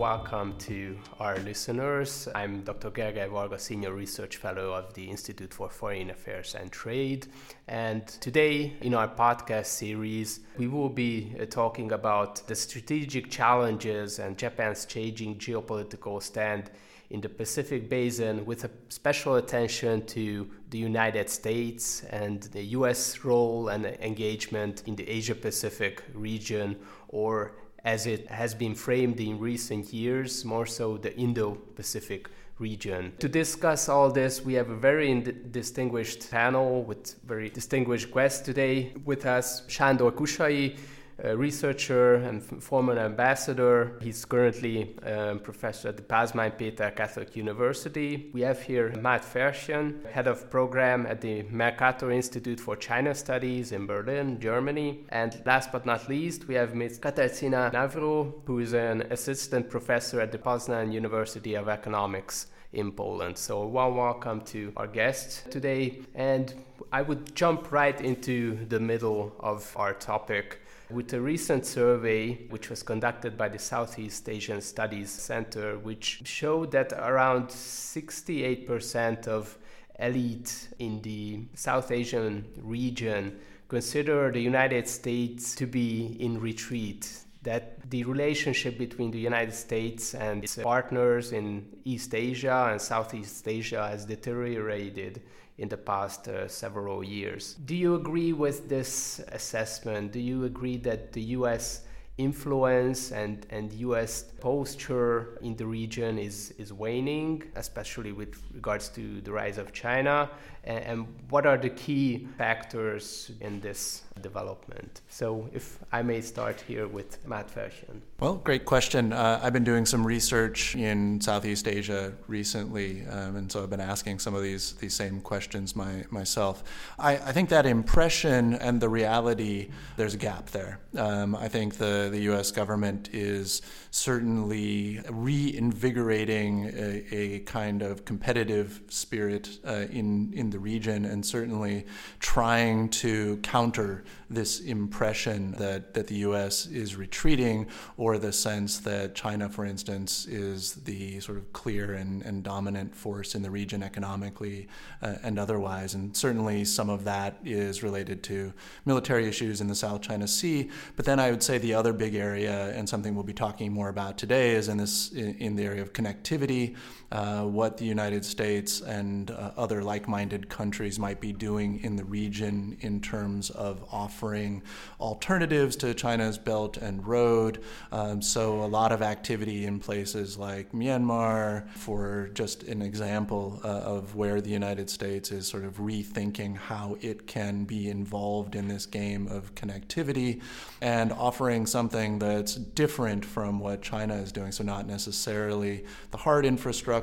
[0.00, 2.26] welcome to our listeners.
[2.34, 2.90] I'm Dr.
[2.90, 7.26] Gergely Varga, Senior Research Fellow of the Institute for Foreign Affairs and Trade.
[7.68, 14.18] And today, in our podcast series, we will be uh, talking about the strategic challenges
[14.20, 16.70] and Japan's changing geopolitical stand
[17.10, 23.22] in the Pacific Basin with a special attention to the United States and the US
[23.22, 26.76] role and engagement in the Asia Pacific region,
[27.08, 27.52] or
[27.84, 33.12] as it has been framed in recent years, more so the Indo Pacific region.
[33.18, 35.20] To discuss all this, we have a very
[35.50, 39.62] distinguished panel with very distinguished guests today with us.
[39.62, 40.76] Sándor Kusai, a
[41.24, 43.98] researcher and former ambassador.
[44.00, 48.30] He's currently a professor at the Pázmány Péter Catholic University.
[48.32, 53.72] We have here Matt Ferchen, head of program at the Mercator Institute for China Studies
[53.72, 55.04] in Berlin, Germany.
[55.10, 56.98] And last but not least, we have Ms.
[56.98, 63.36] Katarzyna Nawrot, who is an assistant professor at the Poznan University of Economics in Poland.
[63.36, 66.02] So, a warm welcome to our guests today.
[66.14, 66.54] And
[66.92, 70.59] I would jump right into the middle of our topic
[70.92, 76.72] with a recent survey which was conducted by the Southeast Asian Studies Center, which showed
[76.72, 79.56] that around 68% of
[79.98, 87.24] elite in the South Asian region consider the United States to be in retreat.
[87.42, 93.48] That the relationship between the United States and its partners in East Asia and Southeast
[93.48, 95.22] Asia has deteriorated
[95.60, 97.54] in the past uh, several years.
[97.66, 100.12] Do you agree with this assessment?
[100.12, 101.82] Do you agree that the US
[102.16, 109.20] influence and, and US posture in the region is, is waning, especially with regards to
[109.20, 110.30] the rise of China?
[110.70, 110.98] And, and
[111.30, 115.00] what are the key factors in this development.
[115.08, 118.00] So, if I may start here with Matt Ferchen.
[118.18, 119.12] Well, great question.
[119.12, 123.80] Uh, I've been doing some research in Southeast Asia recently, um, and so I've been
[123.80, 126.62] asking some of these these same questions my, myself.
[126.98, 130.80] I, I think that impression and the reality, there's a gap there.
[130.96, 132.50] Um, I think the, the U.S.
[132.50, 141.04] government is certainly reinvigorating a, a kind of competitive spirit uh, in in the region,
[141.04, 141.86] and certainly
[142.18, 146.66] trying to counter this impression that, that the U.S.
[146.66, 152.22] is retreating, or the sense that China, for instance, is the sort of clear and,
[152.22, 154.68] and dominant force in the region economically
[155.02, 155.94] uh, and otherwise.
[155.94, 158.52] And certainly some of that is related to
[158.84, 160.70] military issues in the South China Sea.
[160.94, 163.79] But then I would say the other big area, and something we'll be talking more
[163.88, 166.76] about today, is in this in the area of connectivity.
[167.12, 171.96] Uh, what the United States and uh, other like minded countries might be doing in
[171.96, 174.62] the region in terms of offering
[175.00, 177.64] alternatives to China's Belt and Road.
[177.90, 183.66] Um, so, a lot of activity in places like Myanmar, for just an example uh,
[183.66, 188.68] of where the United States is sort of rethinking how it can be involved in
[188.68, 190.40] this game of connectivity
[190.80, 194.52] and offering something that's different from what China is doing.
[194.52, 196.99] So, not necessarily the hard infrastructure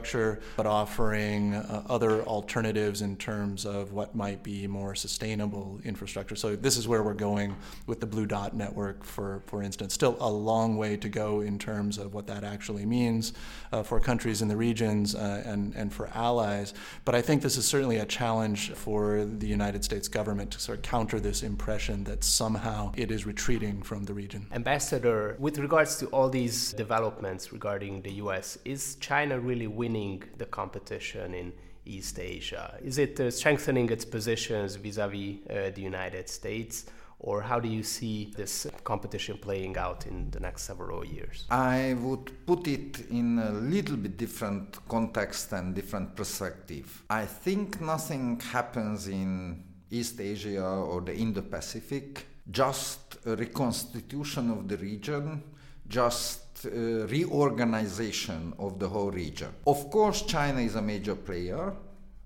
[0.56, 6.36] but offering uh, other alternatives in terms of what might be more sustainable infrastructure.
[6.36, 9.94] So this is where we're going with the Blue Dot network, for for instance.
[9.94, 13.34] Still a long way to go in terms of what that actually means
[13.72, 16.74] uh, for countries in the regions uh, and and for allies.
[17.06, 20.78] But I think this is certainly a challenge for the United States government to sort
[20.80, 24.48] of counter this impression that somehow it is retreating from the region.
[24.52, 29.87] Ambassador, with regards to all these developments regarding the U.S., is China really winning?
[29.88, 31.54] Winning the competition in
[31.86, 32.78] East Asia?
[32.84, 35.38] Is it uh, strengthening its positions vis a vis
[35.78, 36.76] the United States?
[37.20, 41.46] Or how do you see this competition playing out in the next several years?
[41.50, 46.88] I would put it in a little bit different context and different perspective.
[47.10, 54.68] I think nothing happens in East Asia or the Indo Pacific, just a reconstitution of
[54.68, 55.42] the region,
[55.88, 59.50] just Uh, reorganization of the whole region.
[59.68, 61.72] Of course, China is a major player,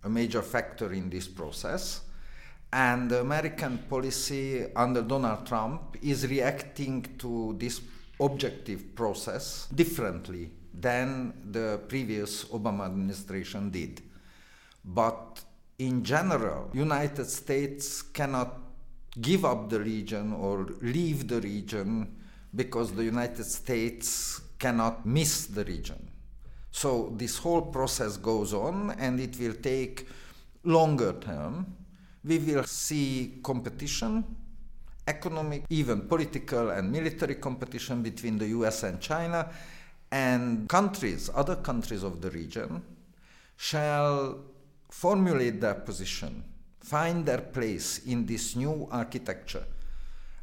[0.05, 2.01] a major factor in this process.
[2.71, 7.81] And American policy under Donald Trump is reacting to this
[8.21, 14.01] objective process differently than the previous Obama administration did.
[14.85, 15.41] But
[15.79, 18.57] in general, United States cannot
[19.19, 22.15] give up the region or leave the region
[22.55, 26.09] because the United States cannot miss the region.
[26.71, 30.07] So this whole process goes on and it will take
[30.63, 31.75] longer term.
[32.23, 34.23] We will see competition,
[35.07, 39.49] economic, even political and military competition between the US and China.
[40.11, 42.83] And countries, other countries of the region,
[43.55, 44.39] shall
[44.89, 46.43] formulate their position,
[46.79, 49.63] find their place in this new architecture.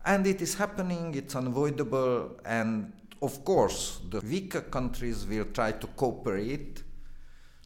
[0.08, 5.86] And it is happening, it's unavoidable, and of course, the weaker countries will try to
[5.86, 6.82] cooperate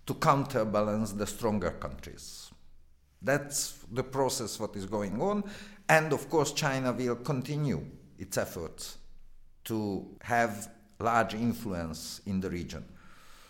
[0.06, 2.50] to counterbalance the stronger countries.
[3.23, 5.44] That's the process what is going on.
[5.89, 7.87] And of course, China will continue
[8.19, 8.99] its efforts
[9.67, 10.69] to have
[10.99, 12.85] large influence in the region.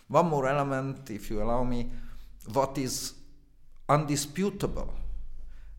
[0.07, 1.89] One more element, if you allow me,
[2.51, 3.15] what is
[3.89, 4.93] undisputable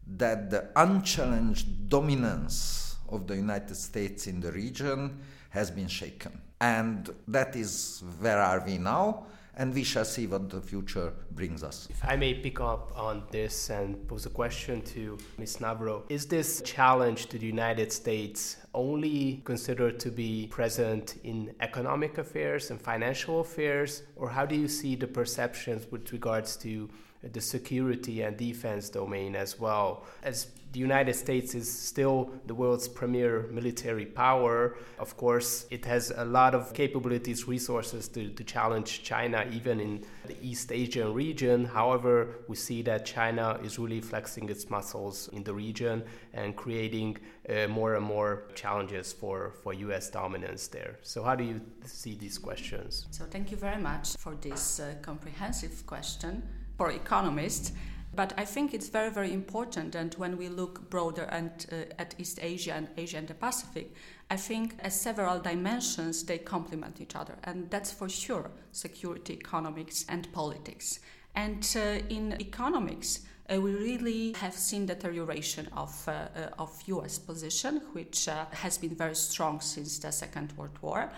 [0.04, 5.20] that the unchallenged dominance of the United States in the region
[5.50, 6.40] has been shaken.
[6.60, 9.26] And that is where are we now?
[9.56, 11.86] and we shall see what the future brings us.
[11.90, 15.58] If I may pick up on this and pose a question to Ms.
[15.58, 22.18] Nawrot, is this challenge to the United States only considered to be present in economic
[22.18, 26.88] affairs and financial affairs, or how do you see the perceptions with regards to
[27.22, 30.04] the security and defense domain as well?
[30.22, 34.76] As the United States is still the world's premier military power.
[34.98, 40.04] Of course, it has a lot of capabilities, resources to, to challenge China, even in
[40.26, 41.64] the East Asian region.
[41.64, 47.18] However, we see that China is really flexing its muscles in the region and creating
[47.48, 50.98] uh, more and more challenges for, for US dominance there.
[51.02, 53.06] So, how do you see these questions?
[53.12, 56.42] So, thank you very much for this uh, comprehensive question
[56.76, 57.70] for economists.
[58.14, 59.94] But I think it's very, very important.
[59.94, 63.92] And when we look broader and, uh, at East Asia and Asia and the Pacific,
[64.30, 67.36] I think as several dimensions they complement each other.
[67.44, 71.00] And that's for sure security, economics, and politics.
[71.34, 73.20] And uh, in economics,
[73.52, 78.78] uh, we really have seen deterioration of, uh, uh, of US position, which uh, has
[78.78, 81.12] been very strong since the Second World War.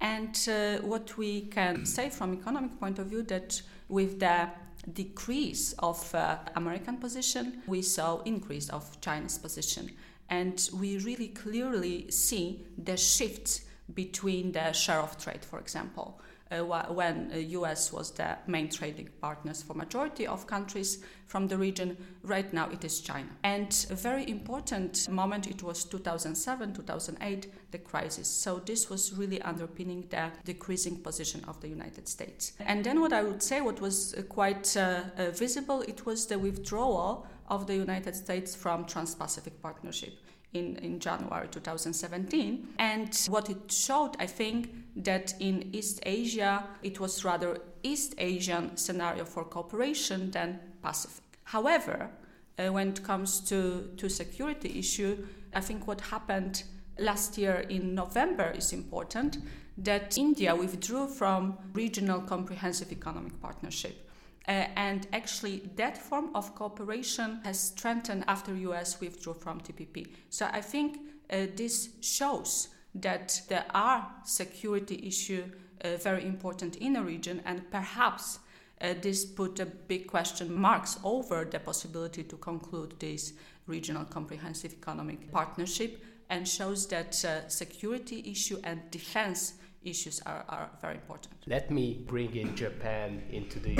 [0.00, 0.36] And
[0.82, 4.48] what we can say from economic point of view that with the
[4.92, 9.90] decrease of uh, American position, we saw increase of China's position.
[10.28, 13.62] And we really clearly see the shift
[13.94, 16.20] between the share of trade, for example
[16.60, 21.96] when uh, US was the main trading partners for majority of countries from the region.
[22.22, 23.28] Right now it is China.
[23.42, 28.28] And a very important moment it was 2007, 2008, the crisis.
[28.28, 32.52] So this was really underpinning the decreasing position of the United States.
[32.60, 36.26] And then what I would say, what was uh, quite uh, uh, visible, it was
[36.26, 40.14] the withdrawal of the United States from Trans-Pacific Partnership
[40.52, 42.68] in, in January 2017.
[42.78, 48.76] And what it showed, I think, that in East Asia, it was rather East Asian
[48.76, 51.24] scenario for cooperation than Pacific.
[51.44, 52.10] However,
[52.58, 56.64] uh, when it comes to, to security issue, I think what happened
[56.98, 59.38] last year in November is important
[59.78, 64.10] that India withdrew from regional comprehensive economic partnership.
[64.48, 70.08] Uh, and actually, that form of cooperation has strengthened after US withdrew from TPP.
[70.30, 70.98] So I think
[71.30, 75.44] uh, this shows that there are security issues
[75.84, 78.38] uh, very important in the region, and perhaps
[78.80, 83.32] uh, this put a big question marks over the possibility to conclude this
[83.66, 90.70] regional comprehensive economic partnership, and shows that uh, security issue and defense issues are, are
[90.80, 91.34] very important.
[91.46, 93.74] Let me bring in Japan into the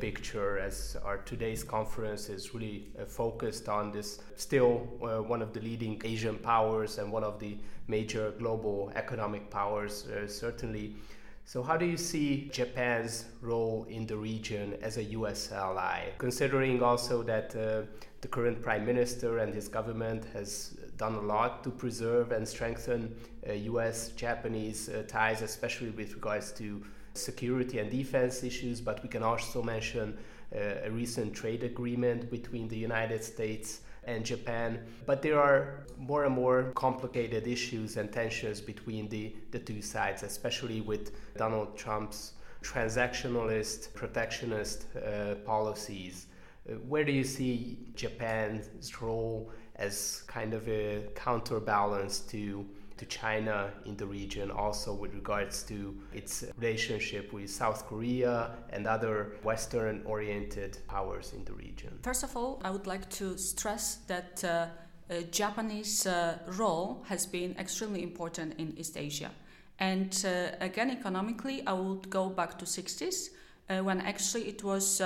[0.00, 5.52] picture as our today's conference is really uh, focused on this, still uh, one of
[5.52, 7.56] the leading Asian powers and one of the
[7.88, 10.96] major global economic powers, uh, certainly.
[11.44, 16.82] So, how do you see Japan's role in the region as a US ally, considering
[16.82, 17.82] also that uh,
[18.20, 23.14] the current prime minister and his government has done a lot to preserve and strengthen
[23.48, 26.82] uh, US Japanese uh, ties, especially with regards to
[27.14, 28.80] security and defense issues.
[28.80, 30.16] But we can also mention
[30.54, 34.80] uh, a recent trade agreement between the United States and Japan.
[35.04, 40.22] But there are more and more complicated issues and tensions between the, the two sides,
[40.22, 46.26] especially with Donald Trump's transactionalist, protectionist uh, policies.
[46.68, 52.66] Uh, where do you see Japan's role as kind of a counterbalance to
[52.96, 58.86] to China in the region, also with regards to its relationship with South Korea and
[58.86, 61.98] other Western oriented powers in the region.
[62.02, 64.66] First of all, I would like to stress that uh,
[65.08, 69.30] uh, Japanese uh, role has been extremely important in East Asia.
[69.78, 73.28] And uh, again, economically, I would go back to 60s
[73.68, 75.02] uh, when actually it was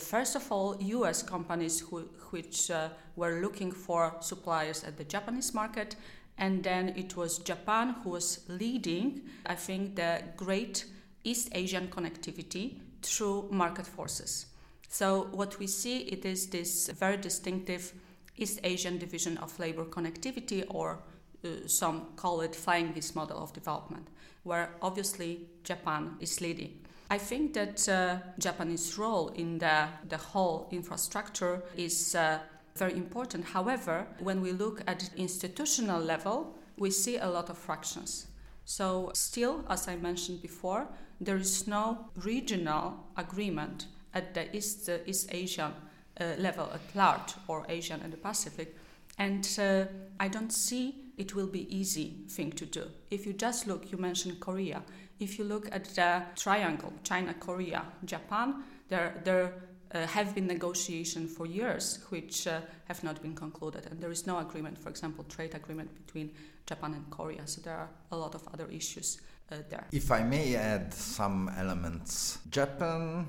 [0.00, 5.54] First of all, US companies who, which uh, were looking for suppliers at the Japanese
[5.54, 5.96] market,
[6.38, 10.86] and then it was Japan who was leading, I think, the great
[11.22, 14.46] East Asian connectivity through market forces.
[14.88, 17.92] So what we see it is this very distinctive
[18.36, 20.98] East Asian division of labor connectivity, or
[21.44, 24.08] uh, some call it flying geese model of development,
[24.42, 26.80] where obviously Japan is leading.
[27.12, 32.38] I think that uh, Japanese role in the, the whole infrastructure is uh,
[32.76, 33.44] very important.
[33.46, 38.28] However, when we look at institutional level, we see a lot of fractions.
[38.64, 40.86] So still, as I mentioned before,
[41.20, 45.72] there is no regional agreement at the East, uh, East Asian
[46.20, 48.76] uh, level at large or Asian and the Pacific.
[49.18, 49.86] And uh,
[50.20, 52.84] I don't see it will be easy thing to do.
[53.10, 54.82] If you just look, you mentioned Korea.
[55.18, 59.52] If you look at the triangle, China, Korea, Japan, there, there
[59.92, 63.86] uh, have been negotiations for years which uh, have not been concluded.
[63.90, 66.30] And there is no agreement, for example, trade agreement between
[66.66, 67.46] Japan and Korea.
[67.46, 69.20] So there are a lot of other issues
[69.52, 69.86] uh, there.
[69.92, 73.26] If I may add some elements, Japan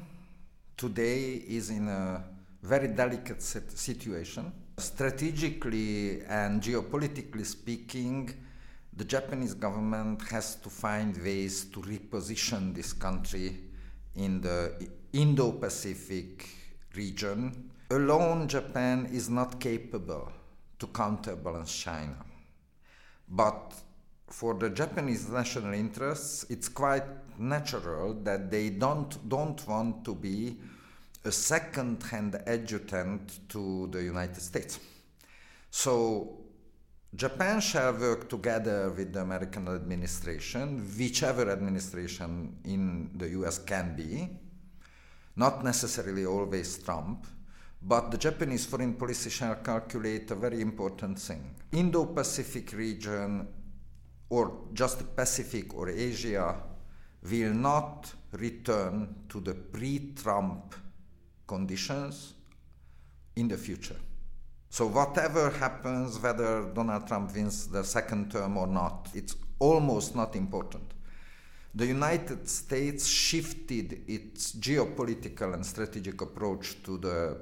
[0.77, 2.23] today is in a
[2.63, 4.53] very delicate situation.
[4.81, 8.33] Strategically and geopolitically speaking,
[8.97, 13.59] the Japanese government has to find ways to reposition this country
[14.15, 16.49] in the Indo Pacific
[16.95, 17.69] region.
[17.91, 20.31] Alone, Japan is not capable
[20.79, 22.17] to counterbalance China.
[23.29, 23.75] But
[24.29, 27.05] for the Japanese national interests, it's quite
[27.37, 30.57] natural that they don't, don't want to be
[31.23, 34.79] a second hand adjutant to the United States.
[35.69, 36.41] So
[37.13, 44.29] Japan shall work together with the American administration, whichever administration in the US can be,
[45.35, 47.27] not necessarily always Trump,
[47.83, 51.53] but the Japanese foreign policy shall calculate a very important thing.
[51.71, 53.47] Indo Pacific region,
[54.29, 56.55] or just the Pacific or Asia,
[57.29, 60.75] will not return to the pre Trump
[61.53, 62.33] conditions
[63.35, 63.99] in the future.
[64.69, 70.35] So, whatever happens, whether Donald Trump wins the second term or not, it's almost not
[70.35, 70.87] important
[71.73, 77.37] the United States shifted its geopolitical and strategic approach to the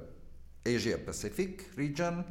[0.64, 2.24] Asia Pacific region.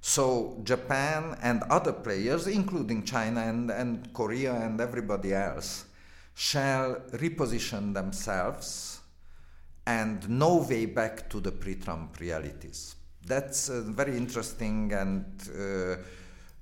[0.00, 5.84] So, Japan and other players, including China and, and Korea and everybody else,
[6.34, 8.97] shall reposition themselves
[9.88, 12.96] and no way back to the pre Trump realities.
[13.26, 16.02] That's a very interesting and uh,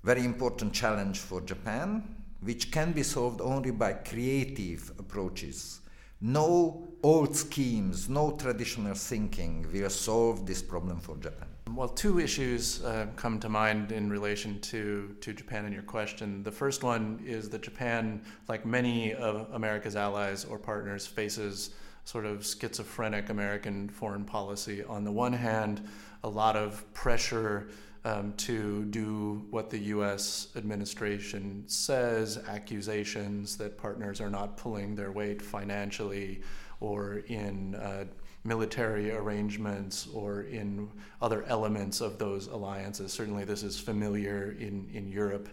[0.02, 5.80] very important challenge for Japan which can be solved only by creative approaches.
[6.20, 11.48] No old schemes, no traditional thinking will solve this problem for Japan.
[11.74, 16.42] Well, two issues uh, come to mind in relation to, to Japan in your question.
[16.42, 21.70] The first one is that Japan, like many of America's allies or partners, faces
[22.06, 24.84] sort of schizophrenic American foreign policy.
[24.84, 25.86] On the one hand,
[26.22, 27.68] a lot of pressure
[28.04, 30.48] um, to do what the U.S.
[30.54, 36.42] administration says, accusations that partners are not pulling their weight financially
[36.78, 38.04] or in uh,
[38.44, 40.88] military arrangements or in
[41.20, 43.12] other elements of those alliances.
[43.12, 45.48] Certainly, this is familiar in, in Europe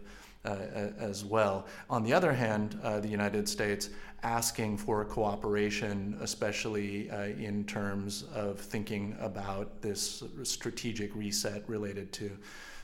[0.46, 1.66] as well.
[1.90, 3.90] On the other hand, uh, the United States
[4.24, 12.32] asking for cooperation, especially uh, in terms of thinking about this strategic reset related to,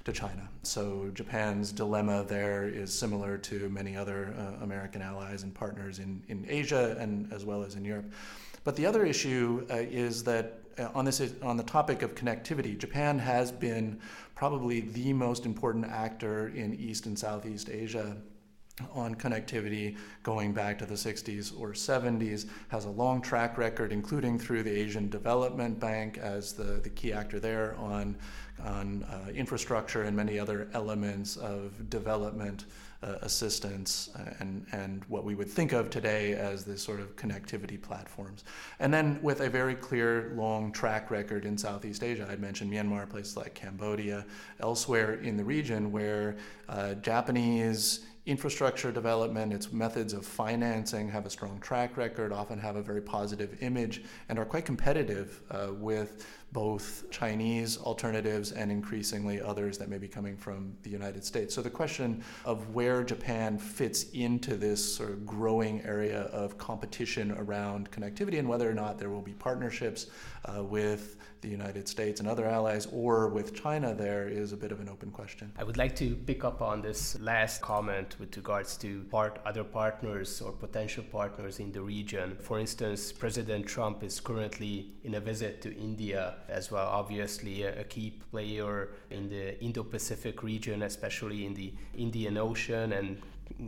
[0.03, 0.47] to China.
[0.63, 6.21] So, Japan's dilemma there is similar to many other uh, American allies and partners in,
[6.27, 8.11] in Asia and as well as in Europe.
[8.63, 12.77] But the other issue uh, is that uh, on this on the topic of connectivity,
[12.77, 13.99] Japan has been
[14.35, 18.15] probably the most important actor in East and Southeast Asia
[18.93, 24.39] on connectivity going back to the 60s or 70s, has a long track record, including
[24.39, 28.15] through the Asian Development Bank as the, the key actor there on,
[28.63, 32.65] on uh, infrastructure and many other elements of development
[33.01, 37.15] uh, assistance uh, and, and what we would think of today as the sort of
[37.15, 38.43] connectivity platforms.
[38.79, 43.09] And then with a very clear long track record in Southeast Asia, I'd mentioned Myanmar,
[43.09, 44.25] places like Cambodia,
[44.59, 46.35] elsewhere in the region where
[46.67, 52.75] uh, Japanese infrastructure development, its methods of financing have a strong track record, often have
[52.75, 59.39] a very positive image, and are quite competitive uh, with both Chinese alternatives and increasingly
[59.39, 61.53] others that may be coming from the United States.
[61.53, 67.31] So the question of where Japan fits into this sort of growing area of competition
[67.33, 70.07] around connectivity and whether or not there will be partnerships
[70.45, 74.71] uh, with the United States and other allies or with China there is a bit
[74.71, 75.51] of an open question.
[75.57, 79.63] I would like to pick up on this last comment with regards to part other
[79.63, 82.37] partners or potential partners in the region.
[82.41, 87.83] For instance, President Trump is currently in a visit to India as well, obviously a,
[87.83, 93.21] key player in the Indo-Pacific region, especially in the Indian Ocean and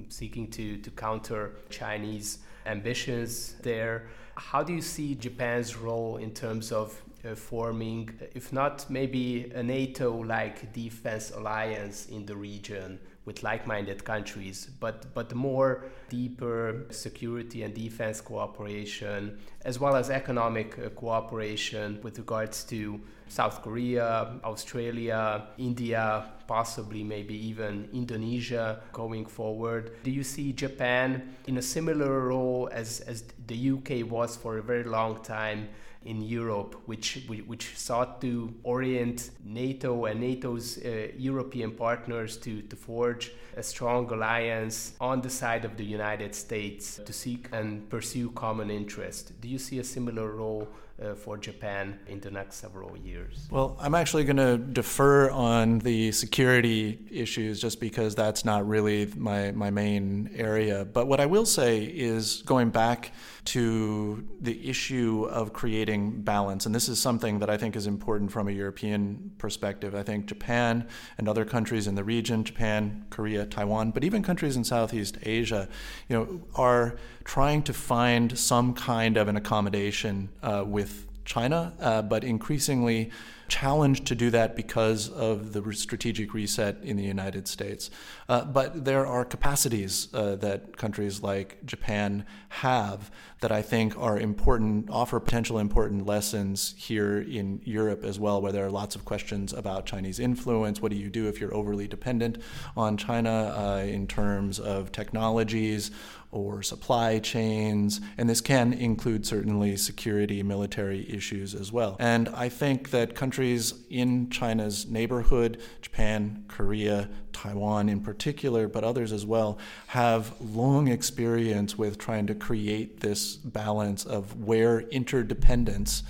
[0.09, 4.07] seeking to, to counter Chinese ambitions there.
[4.35, 7.01] How do you see Japan's role in terms of
[7.35, 14.03] forming, if not maybe a NATO like defense alliance in the region with like minded
[14.03, 21.99] countries, but, but more deeper security and defense cooperation, as well as economic uh, cooperation
[22.01, 29.91] with regards to South Korea, Australia, India, possibly maybe even Indonesia going forward.
[30.03, 34.61] Do you see Japan in a similar role as, as the UK was for a
[34.61, 35.69] very long time?
[36.05, 42.75] In Europe, which which sought to orient NATO and NATO's uh, European partners to, to
[42.75, 48.31] forge a strong alliance on the side of the United States to seek and pursue
[48.31, 49.39] common interest.
[49.41, 50.67] Do you see a similar role
[51.01, 53.47] uh, for Japan in the next several years?
[53.49, 59.11] Well, I'm actually going to defer on the security issues just because that's not really
[59.15, 60.85] my, my main area.
[60.85, 66.75] But what I will say is going back to the issue of creating balance, and
[66.75, 69.95] this is something that I think is important from a European perspective.
[69.95, 74.55] I think Japan and other countries in the region, Japan, Korea, Taiwan, but even countries
[74.55, 75.67] in Southeast Asia,
[76.07, 80.90] you know, are trying to find some kind of an accommodation uh, with
[81.25, 83.11] China, uh, but increasingly
[83.51, 87.91] challenged to do that because of the strategic reset in the United States.
[88.29, 94.17] Uh, but there are capacities uh, that countries like Japan have that I think are
[94.17, 99.03] important, offer potential important lessons here in Europe as well, where there are lots of
[99.03, 100.81] questions about Chinese influence.
[100.81, 102.37] What do you do if you're overly dependent
[102.77, 105.91] on China uh, in terms of technologies?
[106.31, 111.97] or supply chains, and this can include certainly security, military issues as well.
[111.99, 119.11] And I think that countries in China's neighborhood, Japan, Korea, Taiwan in particular, but others
[119.11, 126.03] as well, have long experience with trying to create this balance of where interdependence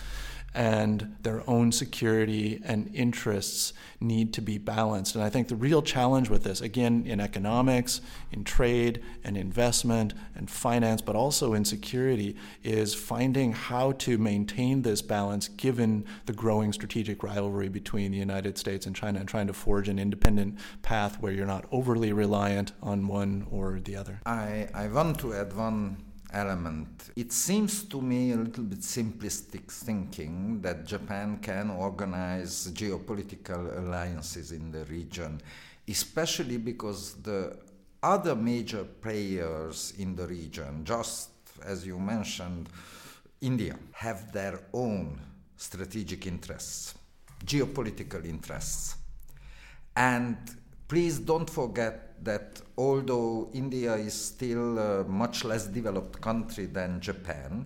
[0.54, 5.16] and their own security and interests need to be balanced.
[5.16, 10.14] And I think the real challenge with this, again, in economics, in trade, and investment,
[10.36, 16.34] and finance, but also in security, is finding how to maintain this balance given the
[16.34, 20.58] growing strategic rivalry between the United States and China and trying to forge an independent
[20.82, 24.20] path where you're not overly reliant on one or the other.
[24.26, 25.98] I, I want to add one
[26.34, 27.12] element.
[27.16, 34.52] It seems to me a little bit simplistic thinking that Japan can organize geopolitical alliances
[34.52, 35.42] in the region,
[35.88, 37.58] especially because the
[38.04, 41.30] other major players in the region, just
[41.64, 42.70] as you mentioned,
[43.42, 45.20] India, have their own
[45.58, 46.96] strategic interests,
[47.46, 48.96] geopolitical interests.
[49.96, 50.38] And
[50.88, 57.66] please don't forget that although India is still a much less developed country than Japan,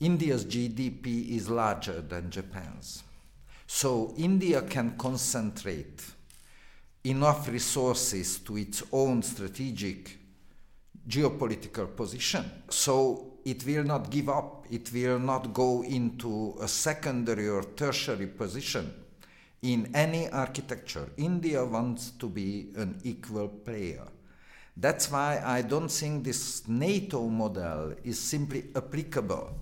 [0.00, 3.02] India's GDP is larger than Japan's.
[3.66, 6.02] So India can concentrate
[7.04, 10.18] enough resources to its own strategic
[11.08, 12.44] geopolitical position.
[12.68, 18.26] So it will not give up, it will not go into a secondary or tertiary
[18.26, 18.92] position
[19.62, 21.08] in any architecture.
[21.16, 24.06] India wants to be an equal player.
[24.76, 29.56] That's why I don't think this NATO model is simply applicable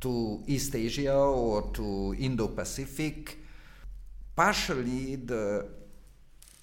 [0.00, 3.38] to East Asia or to Indo Pacific.
[4.34, 5.68] Partially, the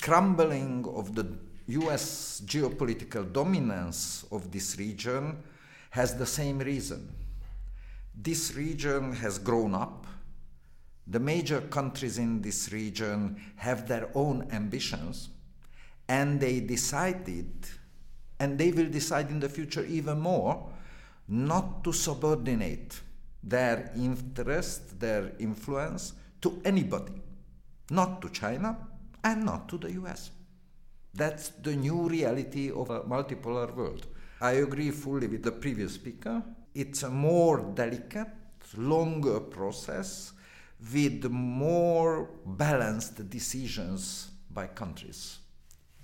[0.01, 1.27] crumbling of the
[1.67, 5.37] US geopolitical dominance of this region
[5.91, 7.13] has the same reason.
[8.15, 10.06] This region has grown up
[11.09, 15.29] the major countries in this region have their own ambitions,
[16.09, 17.51] and they decided,
[18.39, 20.69] and they will decide in the future even more,
[21.27, 22.99] not to subordinate
[23.43, 27.21] their interest, their influence to anybody,
[27.89, 28.77] not to China
[29.23, 30.31] and not to the US.
[31.13, 34.07] That's the new reality of a multipolar world.
[34.41, 36.43] I agree fully with the previous speaker.
[36.75, 38.27] It's a more delicate,
[38.75, 40.33] longer process
[40.93, 45.39] with more balanced decisions by countries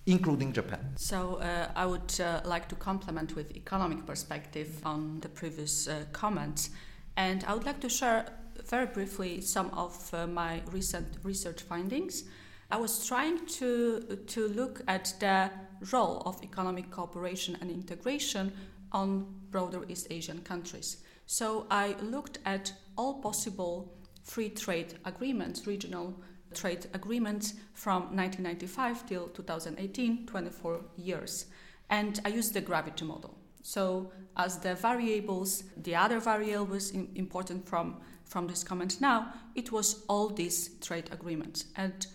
[0.06, 0.94] including Japan.
[0.98, 6.06] So uh, I would uh, like to complement with economic perspective on the previous uh,
[6.12, 6.72] comments,
[7.16, 8.26] and I would like to share
[8.66, 12.24] very briefly some of uh, my recent research findings.
[12.70, 15.52] I was trying to to look at the
[15.92, 18.52] role of economic cooperation and integration
[18.92, 20.98] on broader East Asian countries.
[21.26, 26.16] So I looked at all possible free trade agreements, regional
[26.54, 31.46] trade agreements from 1995 till 2018, 24 years.
[31.90, 33.38] And I used the gravity model.
[33.62, 39.72] So, as the variables, the other variable was important from, from this comment now, it
[39.72, 41.66] was all these trade agreements.
[41.76, 42.06] And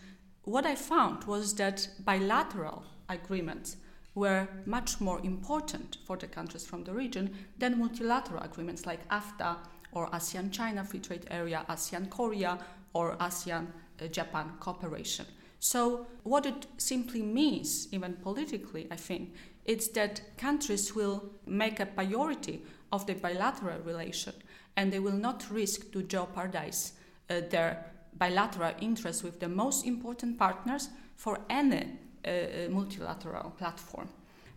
[0.43, 3.77] what I found was that bilateral agreements
[4.15, 9.57] were much more important for the countries from the region than multilateral agreements like AFTA
[9.93, 12.59] or ASEAN China Free Trade Area, ASEAN Korea,
[12.93, 13.67] or ASEAN
[14.01, 15.27] uh, Japan cooperation.
[15.61, 21.87] So, what it simply means, even politically, I think, it's that countries will make a
[21.87, 24.33] priority of the bilateral relation
[24.77, 26.93] and they will not risk to jeopardize
[27.29, 27.85] uh, their
[28.17, 31.85] bilateral interests with the most important partners for any
[32.25, 34.09] uh, uh multilateral platform.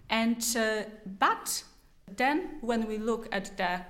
[0.10, 0.84] And uh,
[1.20, 1.64] but
[2.16, 3.82] then when we look at the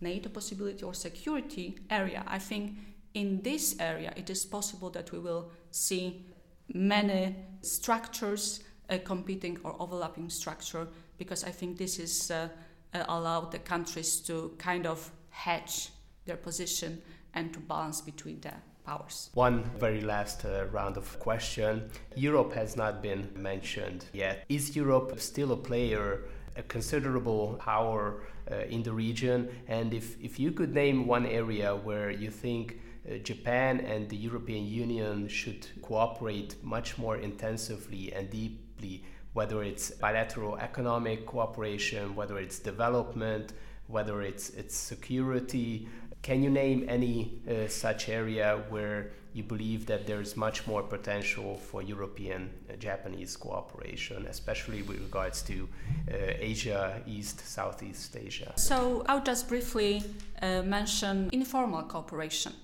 [0.00, 2.76] NATO possibility or security area, I think
[3.14, 6.26] in this area it is possible that we will see
[6.74, 10.86] many structures uh, competing or overlapping structure
[11.18, 12.48] because I think this is uh,
[12.94, 15.90] uh, allowed the countries to kind of hedge
[16.24, 17.00] their position
[17.34, 18.52] and to balance between the
[18.84, 19.30] powers.
[19.34, 21.90] One very last uh, round of question.
[22.14, 24.44] Europe has not been mentioned yet.
[24.48, 26.20] Is Europe still a player,
[26.56, 29.48] a considerable power uh, in the region?
[29.68, 34.16] And if, if you could name one area where you think uh, Japan and the
[34.16, 42.38] European Union should cooperate much more intensively and deeply, whether it's bilateral economic cooperation, whether
[42.38, 43.52] it's development,
[43.86, 45.88] whether it's, it's security.
[46.22, 51.56] Can you name any uh, such area where you believe that there's much more potential
[51.58, 55.68] for European uh, Japanese cooperation, especially with regards to
[56.10, 58.52] uh, Asia, East, Southeast Asia?
[58.56, 60.02] So, I'll just briefly
[60.40, 62.54] uh, mention informal cooperation.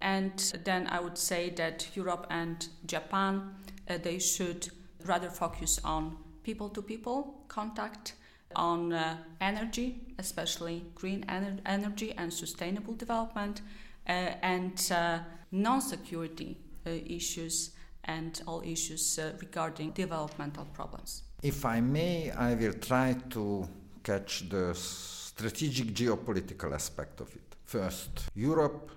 [0.00, 3.54] And then I would say that Europe and Japan,
[3.88, 4.68] uh, they should
[5.06, 8.12] rather focus on people to people contact,
[8.56, 13.62] on uh, energy, especially green ener- energy and sustainable development,
[14.08, 15.18] uh, and uh,
[15.52, 16.56] non security
[16.86, 17.70] uh, issues
[18.04, 21.22] and all issues uh, regarding developmental problems.
[21.42, 23.68] If I may, I will try to
[24.02, 27.54] catch the strategic geopolitical aspect of it.
[27.64, 28.90] First, Europe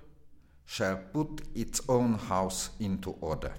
[0.66, 3.54] shall put its own house into order.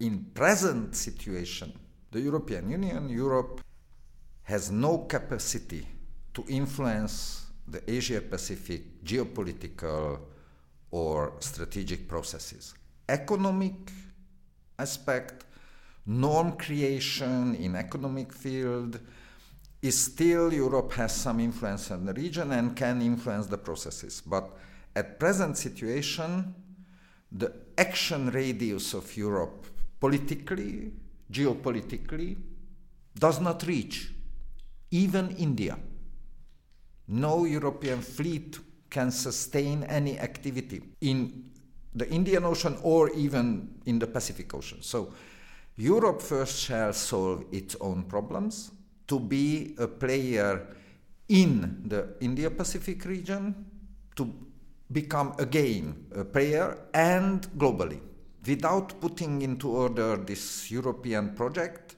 [0.00, 1.72] In present situation,
[2.10, 3.60] the European Union, Europe,
[4.48, 5.86] has no capacity
[6.32, 10.18] to influence the Asia Pacific geopolitical
[10.90, 12.72] or strategic processes.
[13.06, 13.74] Economic
[14.78, 15.44] aspect,
[16.06, 18.98] norm creation in economic field
[19.82, 24.22] is still Europe has some influence in the region and can influence the processes.
[24.24, 24.48] But
[24.96, 26.54] at present situation,
[27.30, 29.66] the action radius of Europe
[30.00, 30.90] politically,
[31.30, 32.38] geopolitically,
[33.14, 34.14] does not reach
[34.90, 35.78] even India.
[37.08, 38.58] No European fleet
[38.90, 41.44] can sustain any activity in
[41.94, 44.78] the Indian Ocean or even in the Pacific Ocean.
[44.82, 45.12] So,
[45.76, 48.72] Europe first shall solve its own problems
[49.06, 50.66] to be a player
[51.28, 53.64] in the India Pacific region,
[54.16, 54.32] to
[54.90, 58.00] become again a player and globally.
[58.46, 61.96] Without putting into order this European project,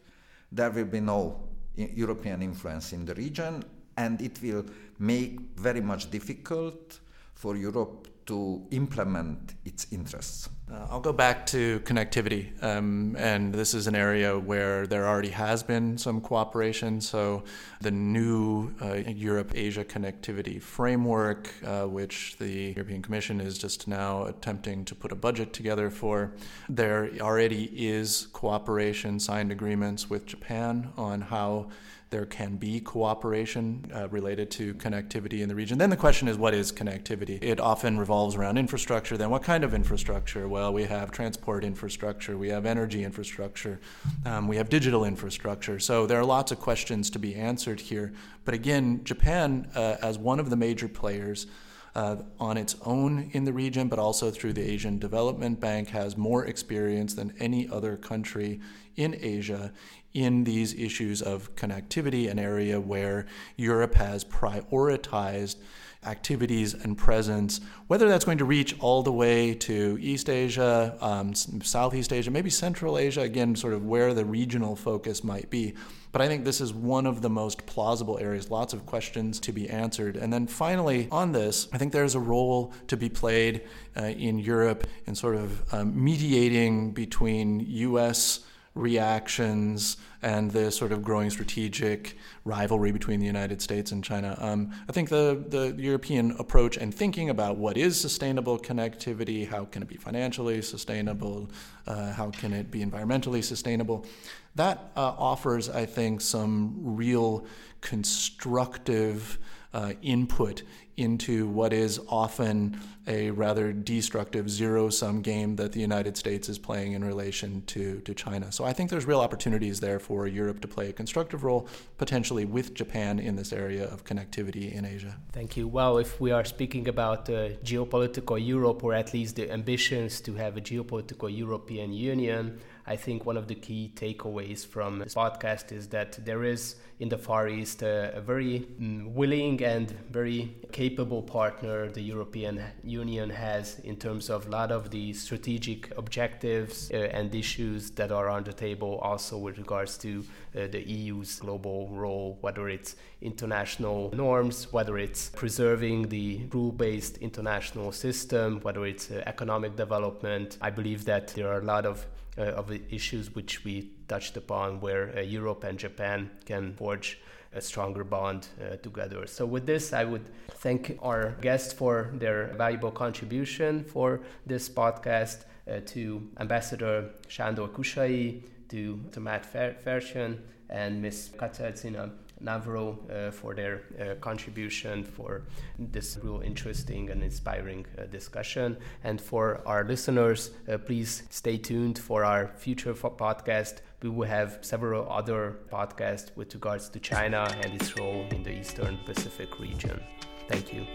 [0.50, 1.49] there will be no
[1.94, 3.64] European influence in the region,
[3.96, 4.64] and it will
[4.98, 7.00] make very much difficult
[7.34, 10.48] for Europe to implement its interests.
[10.72, 15.30] Uh, I'll go back to connectivity, um, and this is an area where there already
[15.30, 17.00] has been some cooperation.
[17.00, 17.42] So,
[17.80, 24.26] the new uh, Europe Asia connectivity framework, uh, which the European Commission is just now
[24.26, 26.34] attempting to put a budget together for,
[26.68, 31.68] there already is cooperation, signed agreements with Japan on how
[32.10, 35.78] there can be cooperation uh, related to connectivity in the region.
[35.78, 37.42] Then the question is, what is connectivity?
[37.42, 39.16] It often revolves around infrastructure.
[39.16, 40.48] Then, what kind of infrastructure?
[40.48, 43.80] Well, we have transport infrastructure, we have energy infrastructure,
[44.26, 45.78] um, we have digital infrastructure.
[45.78, 48.12] So, there are lots of questions to be answered here.
[48.44, 51.46] But again, Japan, uh, as one of the major players,
[51.94, 56.16] uh, on its own in the region, but also through the Asian Development Bank, has
[56.16, 58.60] more experience than any other country
[58.96, 59.72] in Asia
[60.12, 63.26] in these issues of connectivity, an area where
[63.56, 65.56] Europe has prioritized
[66.04, 71.34] activities and presence, whether that's going to reach all the way to East Asia, um,
[71.34, 75.74] Southeast Asia, maybe Central Asia, again, sort of where the regional focus might be.
[76.12, 79.52] But I think this is one of the most plausible areas, lots of questions to
[79.52, 80.16] be answered.
[80.16, 83.62] And then finally, on this, I think there's a role to be played
[83.96, 88.40] uh, in Europe in sort of um, mediating between U.S
[88.74, 94.36] reactions and the sort of growing strategic rivalry between the United States and China.
[94.38, 99.64] Um, I think the, the European approach and thinking about what is sustainable connectivity, how
[99.64, 101.50] can it be financially sustainable,
[101.86, 104.06] uh, how can it be environmentally sustainable,
[104.56, 107.46] that uh, offers, I think, some real
[107.80, 109.38] constructive
[109.72, 110.62] uh, input
[110.96, 116.58] into what is often a rather destructive zero sum game that the United States is
[116.58, 118.52] playing in relation to, to China.
[118.52, 122.44] So I think there's real opportunities there for Europe to play a constructive role, potentially
[122.44, 125.16] with Japan in this area of connectivity in Asia.
[125.32, 125.66] Thank you.
[125.66, 130.34] Well, if we are speaking about uh, geopolitical Europe, or at least the ambitions to
[130.34, 132.60] have a geopolitical European Union,
[132.90, 137.08] I think one of the key takeaways from this podcast is that there is in
[137.08, 143.30] the Far East a, a very mm, willing and very capable partner the European Union
[143.30, 148.28] has in terms of a lot of the strategic objectives uh, and issues that are
[148.28, 150.22] on the table, also with regards to
[150.54, 157.16] uh, the EU's global role, whether it's international norms, whether it's preserving the rule based
[157.18, 160.58] international system, whether it's uh, economic development.
[160.60, 162.06] I believe that there are a lot of
[162.38, 167.08] uh, of issues which we touched upon, where uh, Europe and Japan can forge
[167.52, 169.26] a stronger bond uh, together.
[169.26, 170.26] So, with this, I would
[170.64, 176.02] thank our guests for their valuable contribution for this podcast uh, to
[176.38, 181.30] Ambassador Sándor Kusai, to, to Matt Ferchen, and Ms.
[181.36, 182.10] Katarzyna
[182.42, 185.42] Nawrot uh, for their uh, contribution for
[185.78, 188.76] this real interesting and inspiring uh, discussion.
[189.04, 190.50] And for our listeners,
[190.86, 193.78] please stay tuned for our future podcast.
[194.02, 198.58] We will have several other podcasts with regards to China and its role in the
[198.58, 200.00] Eastern Pacific region.
[200.48, 200.86] Thank you.